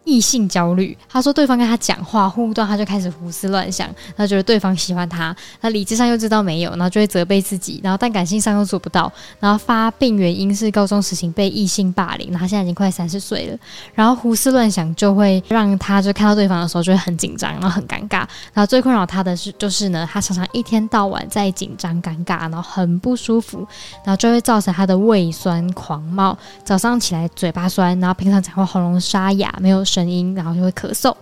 [0.04, 3.88] 异性焦虑，他说对方跟他讲话互动，他就开始胡思乱想，
[4.18, 13.58] 他觉得对方喜欢他，他理智上又知道没有，然后就会责备自己，然后但感性上又做不到，然后发病原因是高中时期被异性霸凌，然后现在已经快三十岁了，
[13.94, 23.60] 然后胡思乱想就会让他就看到对方的时候就会很紧张，然后很尴尬，然后最困扰他的是就是呢，他常常一天到晚在紧张尴尬，然后很不舒服，
[24.04, 26.36] 然后就会造成他的胃酸狂冒，
[26.66, 29.86] 早上起来嘴巴酸，然后平常讲话喉咙沙哑，没有。
[29.92, 31.14] 声音，然后就会咳嗽，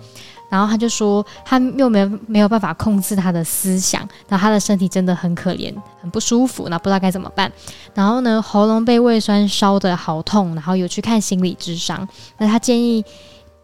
[0.49, 7.51] 然后他就说他又没没有办法控制他的思想，然后他的身体真的很可怜，很不舒服，那不知道该怎么办。
[7.93, 13.03] 然后呢，喉咙被胃酸烧得好痛，然后有去看心理智商，那他建议。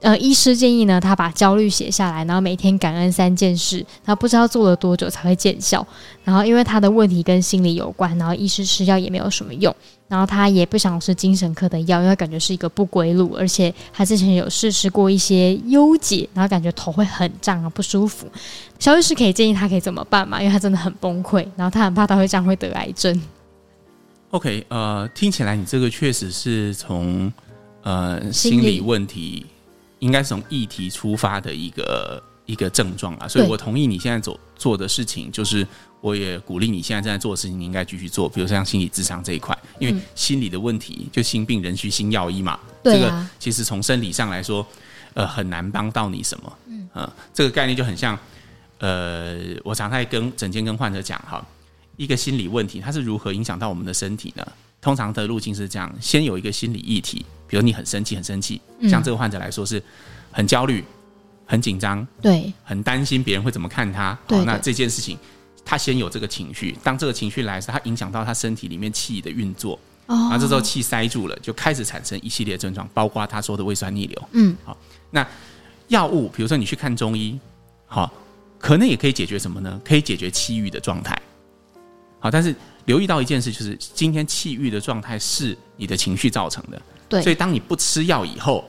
[0.02, 5.86] 呃，医师建议呢，他把焦虑写下来，然后每天感恩三件事，然后不知道做了多久才会见效。
[6.24, 9.74] 然后因为他的问题跟心理有关，然后医师吃药也没有什么用，
[10.08, 18.28] 然后他也不想吃精神科的药，因为感觉是一个不归路，而且他之前有试吃过一些优解，然后感觉头会很胀啊，不舒服。
[18.78, 20.40] 肖律师可以建议他可以怎么办嘛？
[20.40, 23.20] 因为他真的很崩溃，然后他很怕他会这样会得癌症。
[24.32, 27.32] OK，呃，听起来你这个确实是从
[27.82, 29.48] 呃心理问题。
[30.06, 35.68] 应该是从议题出发的一个一个症状啊，所以我同意你现在做做的事情，就是
[36.00, 38.30] 我也鼓励你现在正在做的事情，你应该继续做。
[38.30, 42.60] 比如像心理智商这一块，因为心理的问题，就心病人需心药医嘛。
[42.84, 44.64] 这个其实从生理上来说，
[45.16, 46.58] 呃，很难帮到你什么。
[46.68, 48.16] 嗯，呃，这个概念就很像，
[48.78, 51.44] 呃，我常在跟整天跟患者讲哈，
[51.98, 54.46] 一个心理问题它是如何影响到我们的身体呢？
[54.86, 57.26] 通常的路径是这样：先有一个心理议题。
[57.48, 59.82] 比如你很生气，很生气，像这个患者来说是
[60.32, 60.84] 很焦虑、
[61.44, 64.16] 很紧张，对，很担心别人会怎么看他。
[64.28, 65.18] 对，那这件事情，
[65.66, 74.30] 他先有这个情绪，当这个情绪来时，他影响到他身体里面气的运作，然后这时候气塞住了，就开始产生一系列症状，包括他说的胃酸逆流。
[74.34, 74.78] 嗯，好，
[75.10, 75.28] 那
[75.88, 77.40] 药物，比如说你去看中医，
[77.88, 78.14] 好，
[78.60, 79.82] 可能也可以解决什么呢？
[79.84, 81.20] 可以解决气郁的状态。
[82.20, 86.82] 好，但是留意到一件事，就是今天气郁的状态是你的情绪造成的。
[87.10, 88.64] 对，所以当你不吃药以后，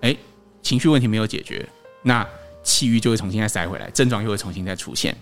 [0.00, 0.16] 哎，
[0.62, 1.68] 情绪问题没有解决，
[2.02, 2.26] 那
[2.62, 5.16] 气郁就会重新再塞回来，症状又会重新再出现。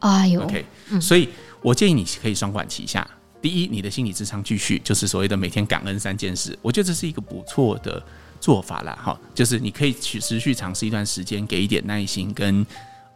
[0.00, 1.28] 哎呦，OK，嗯，所以
[1.60, 3.08] 我建议你可以双管齐下。
[3.40, 8.02] 第一，你的心理智商继续，就是所谓的每天感恩三件事，我觉得这是一个不错的
[8.40, 8.98] 做法啦。
[9.00, 12.66] 哈，就是你可以去持续尝试一段时间，给一点耐心跟啊、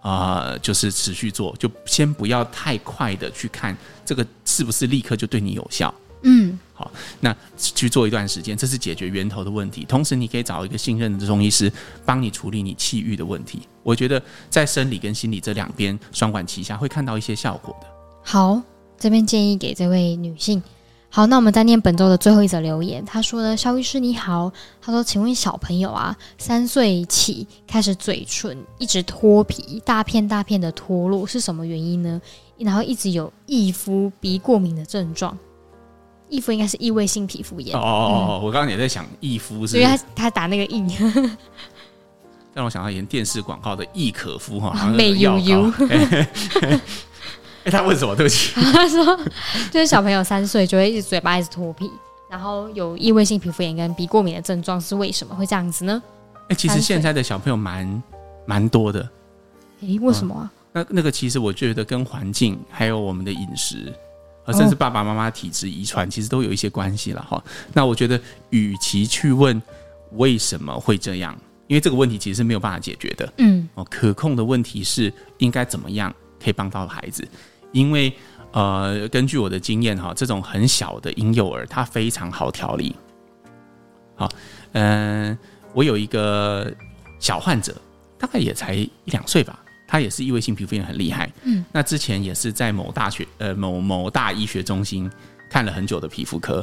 [0.02, 5.92] 呃，就是持续做，就先不要太快的去看这个是不是立刻就对你有效。
[6.24, 6.88] 嗯，好，
[7.18, 9.84] 那去做一段时间，这是解决源头的问题。
[9.84, 11.72] 同时，你可以找一个信任的中医师
[12.04, 13.62] 帮你处理你气郁的问题。
[13.82, 17.88] 我觉得在生理跟心理这两边双管齐下，会看到一些效果的。
[18.22, 18.62] 好，
[18.96, 20.62] 这边建议给这位女性。
[21.14, 23.04] 好，那我们再念本周的最后一则留言。
[23.04, 32.18] 他说呢，肖医师你好，他说，请问小朋友啊，三岁起开始嘴唇一直脱皮，大片大片的脱落，是什么原因呢？
[32.56, 35.36] 然后一直有易肤、鼻过敏的症状。
[36.30, 37.76] 易肤应该是异位性皮肤炎。
[37.76, 40.88] 哦哦哦，我刚刚也在想易肤是，因为他他打那个印，
[42.54, 45.70] 让我想到演电视广告的易可夫哈，美悠悠。
[47.64, 48.14] 哎，他问什么？
[48.16, 49.16] 对不起， 他说
[49.70, 51.90] 就是小朋友三岁就会一直嘴巴一直脱皮，
[52.30, 56.02] 然后有异位性皮肤炎跟鼻过敏的症状是为什么会这样子呢？
[56.34, 58.02] 哎、欸，其实现在的小朋友蛮
[58.46, 59.00] 蛮多的。
[59.82, 60.52] 哎、欸，为什么啊？
[60.72, 63.92] 嗯、那那个其实我觉得跟环境还有我们的饮食，
[64.52, 67.42] 甚至爸爸妈妈体质遗传，其实都有一些关系了哈。
[67.72, 68.20] 那我觉得，
[68.50, 69.60] 与其去问
[70.12, 71.36] 为什么会这样，
[71.68, 73.32] 因为这个问题其实是没有办法解决的。
[73.38, 77.26] 嗯，哦，可控的问题是应该怎么样可以帮到孩子，
[77.72, 78.12] 因为。
[78.54, 82.94] 呃，根据我的经验哈，这种很小的婴幼儿，他非常好调理。
[84.14, 84.28] 好，
[84.72, 85.38] 嗯、呃，
[85.72, 86.70] 我有一个
[87.18, 87.74] 小患者，
[88.18, 91.32] 大概也才一两岁吧，他也是异位性皮肤炎很厉害。
[91.44, 95.10] 嗯，那之前也是在某大学呃某某大医学中心
[95.48, 96.62] 看了很久的皮肤科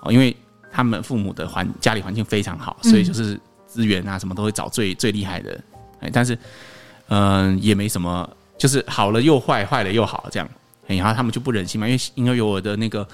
[0.00, 0.36] 哦，因为
[0.72, 5.60] 他们父母的环家里环境非常好，所以就是资源啊什么都会找最最厉害的。
[6.00, 6.34] 哎，但是
[7.06, 8.28] 嗯、呃，也没什么，
[8.60, 10.46] 就是好了又坏，坏了又好这样。
[10.86, 13.06] 然后他们就不忍心嘛，因为婴幼儿的那个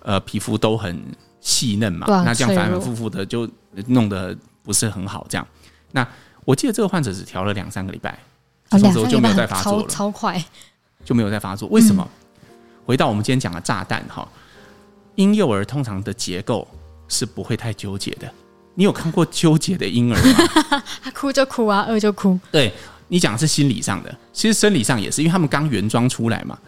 [0.00, 1.02] 呃皮肤都很
[1.40, 3.48] 细嫩嘛，那这样反反复复的就
[3.88, 5.26] 弄得不是很好。
[5.28, 5.44] 这样，
[5.90, 6.06] 那
[6.44, 8.16] 我记得这个患者只调了两三个礼拜，
[8.70, 10.42] 之后就没有再发作了，超快
[11.04, 11.66] 就没有再发作。
[11.70, 12.08] 为什么？
[12.84, 14.28] 回到我们今天讲的炸弹哈，
[15.14, 16.68] 婴幼儿通常的结构
[17.08, 18.30] 是不会太纠结的。
[18.74, 20.82] 你有看过纠结的婴儿吗？
[21.02, 22.38] 他哭就哭啊，饿就哭。
[22.50, 22.72] 对，
[23.12, 26.58] 你讲的是心理上的，其实生理上也是，因为他们刚原装出来嘛。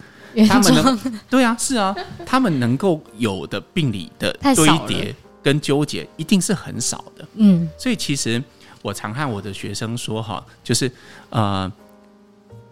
[0.46, 7.26] 他们能对啊，是啊，他们能够有的病理的堆叠跟纠结，一定是很少的。
[7.36, 8.42] 嗯，所以其实
[8.82, 10.90] 我常和我的学生说哈，就是
[11.30, 11.72] 呃，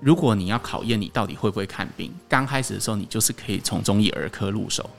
[0.01, 4.91] 如果你要考验你到底会不会看病，刚开始的时候你就是可以从中医儿科入手，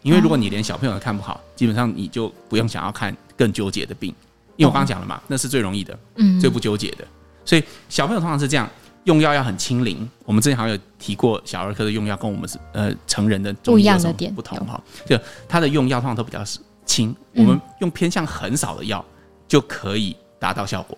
[0.00, 4.08] 因为如果你连小朋友都看不好，基本上你就不用想要看更纠结的病，
[4.56, 7.06] 因为我刚刚讲了嘛，那是最容易的，嗯，最不纠结的。
[7.44, 8.68] 所以小朋友通常是这样。
[9.04, 14.80] 用药要很轻灵，我们之前好像有提过，小儿科的用药跟我们是呃成人的不一样的点不同哈？
[15.04, 16.40] 就它的用药通常都比较
[16.86, 19.04] 轻，我们用偏向很少的药
[19.48, 20.96] 就可以达到效果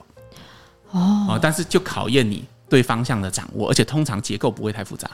[0.90, 1.38] 哦。
[1.40, 5.10] 但是就考验你对方向的掌握，而且通常结构不会太复杂。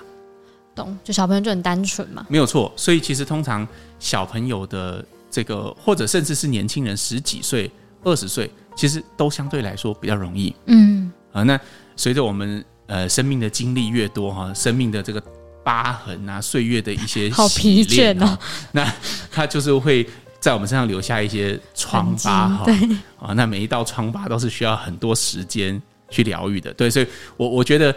[0.74, 2.26] 懂，就小朋友就很单纯嘛。
[2.28, 3.64] 没有错，所以其实通常
[4.00, 7.70] 小朋友的这个，或者甚至是年轻人十几岁、
[8.02, 10.52] 二十岁，其实都相对来说比较容易。
[10.66, 11.60] 嗯啊，那
[11.96, 12.64] 随着我们。
[12.92, 15.22] 呃，生命的经历越多哈，生命的这个
[15.62, 18.36] 疤痕啊，岁月的一些 好疲倦哦，
[18.72, 18.92] 那
[19.30, 20.04] 他就是会
[20.40, 22.64] 在我们身上留下一些疮疤哈。
[22.64, 22.74] 对
[23.16, 26.74] 啊，那每一道疮疤都是需要很多时间去疗愈的。
[26.74, 27.94] 对，所以我我觉得，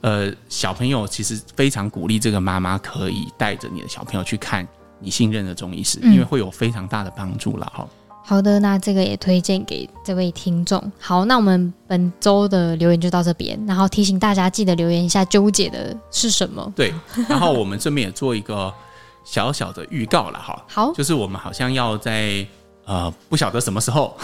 [0.00, 4.66] 呃，小朋友其实非常鼓励这个妈妈可以带着你的小朋友去看
[4.98, 7.88] 你信任的中医师，因为会有非常大的帮助了哈。
[8.24, 10.82] 好的，那这个也推荐给这位听众。
[10.98, 16.72] 好，那我们本周的留言就到这边，然后提醒大家记得留言一下纠结的是什么。
[16.74, 16.94] 对，
[17.28, 18.72] 然后我们这边也做一个
[19.24, 20.64] 小小的预告了哈。
[20.68, 22.46] 好，就是我们好像要在
[22.86, 24.16] 呃不晓得什么时候，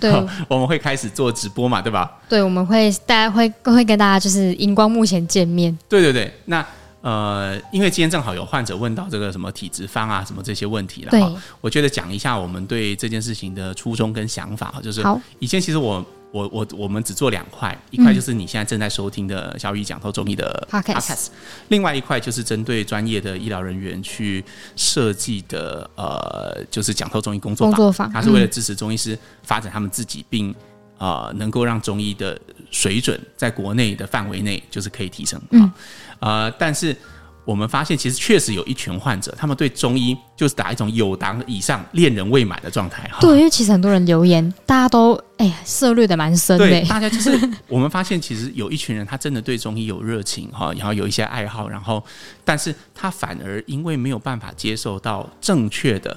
[0.00, 0.12] 对，
[0.46, 2.18] 我们会开始做直播嘛，对吧？
[2.28, 5.76] 对，我们会大家会会跟大家就是荧光幕前见面。
[5.88, 6.64] 对对对，那。
[7.02, 11.22] 呃，因为今天正好有患者问到这个什么体质方啊，什么这些问题了，对，
[11.60, 15.02] 我觉得讲一下我们对这件事情的初衷跟想法，就是
[15.40, 21.26] 以前其实我我我我们只做两块，一块就是你现在正在收听的小雨讲透中医的 podcast，
[21.68, 24.42] 另外一块就是针对专业的医疗人员去
[24.76, 30.54] 设计的，呃，就是讲透中医工作坊，它是为了支持中医师发展他们自己，并
[30.98, 32.40] 呃能够让中医的
[32.72, 35.70] 水准在国内的范围内就是可以提升，嗯。
[36.18, 36.96] 呃，但是
[37.44, 43.18] 我们发现，其实确实有一群患者，他们对中医就是打一种有档以上恋人未满的状态哈。
[43.20, 46.68] 对，因为其实很多人留言，大家都哎呀涉略的蛮深的。
[46.68, 52.02] 对，大家就是我们发现，其实有一群人，他真的对中医有热情哈，然后有一些爱好，然后
[52.44, 56.16] 但是他反而因为没有办法接受到正确的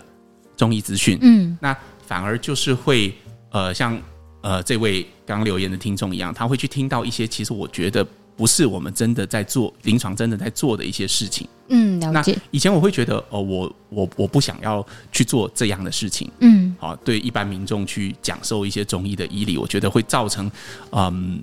[0.55, 3.11] 中医资讯，嗯，那反而就是会
[3.49, 3.99] 呃像
[4.45, 8.05] 呃这位刚留言的听众一样，他会去听到一些其实我觉得。
[8.37, 11.47] 不是我们真的在做临床，真的在做的一些事情。
[11.69, 12.33] 嗯，了解。
[12.33, 16.29] 那以前我会觉得，哦，我我我不想要去做这样的事情。
[16.41, 20.51] 嗯，好，对一般民众去讲授一些中医的医理，我觉得会造成，
[20.91, 21.41] 嗯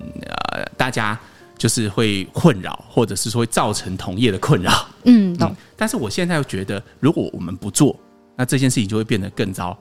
[0.51, 1.19] 呃，大家
[1.57, 4.87] 就是会困扰，或者是说会造成同业的困扰。
[5.05, 5.51] 嗯，懂。
[5.75, 7.99] 但是我现在又觉得，如果我们不做，
[8.35, 9.75] 那这件事情就会变得更糟。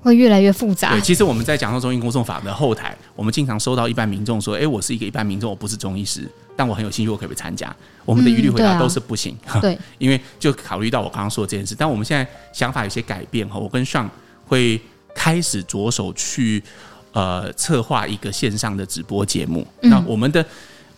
[0.00, 0.90] 会越来越复杂。
[0.90, 7.74] 对，其实我们在讲到中医公众法的后台，我们经常收到一般民众说：“哎，我是一个一般民众，我不是中医师，但我很有兴趣，我可不可以参加？”
[8.04, 9.36] 我们的一律回答都是不行。
[9.52, 11.74] 嗯、对、啊， 因为就考虑到我刚刚说的这件事。
[11.76, 14.08] 但我们现在想法有些改变哈，我跟上
[14.46, 14.80] 会
[15.14, 16.62] 开始着手去
[17.12, 19.66] 呃策划一个线上的直播节目。
[19.82, 20.44] 嗯、那我们的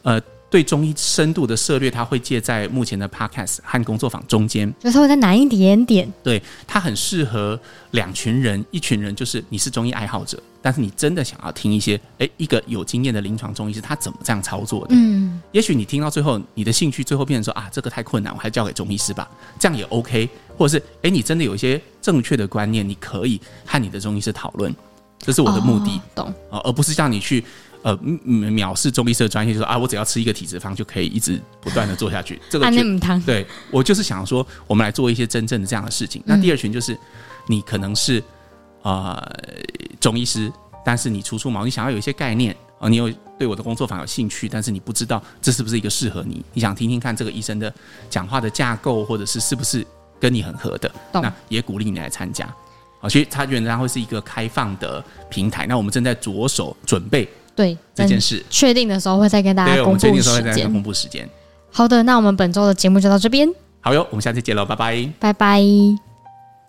[0.02, 0.20] 呃
[0.50, 6.12] 对中医深度的涉略，它会介在目前的 Podcast 和工作坊中间，就稍微再难一点点。
[6.24, 7.58] 对，它很适合
[7.92, 14.94] 两群人，一群人就是你是中医爱好者，但是你真的想要听一些，诶，一个有经验的临床中医师他怎么这样操作的？
[14.96, 20.28] 嗯，也许你听到最后，你的兴趣最后变成说啊，这个太困难，我还交给中医师吧，这样也 OK。
[20.58, 24.74] 或者是，诶，你真的有一些正确的观念，你可以和你的中医师讨论，
[25.18, 27.44] 这是我的目的，哦、懂啊，而不是让你去。
[27.82, 32.38] 呃，藐视中医师的专业，就是说啊，我只要吃一个体质方就可以一直不断的做下去。
[32.50, 32.82] 这个就
[33.24, 36.22] 对，我就是想说，我们来做一些真正的这样的事情。
[36.26, 36.94] 那第二群就是，
[37.46, 38.22] 你可能是
[38.82, 39.54] 啊、呃、
[39.98, 40.52] 中医师，
[40.84, 47.72] 但是你初出茅庐，你想要有一些概念啊，你有对我的工作坊有兴趣，但是你不知道这是不是一个适合你，你想听听看这个医生的
[48.10, 49.86] 讲话的架构，或者是是不是
[50.20, 52.44] 跟你很合的，那也鼓励你来参加。
[53.00, 55.66] 啊，所以它原来会是一个开放的平台。
[55.66, 57.26] 那我们正在着手准备。
[57.60, 60.10] 对这件事，确定的时候会再跟大家公布时间。
[60.10, 61.28] 对，我们确定的时候会再公布时间。
[61.70, 63.48] 好的，那我们本周的节目就到这边。
[63.80, 66.09] 好哟，我们下次见喽，拜拜，拜拜。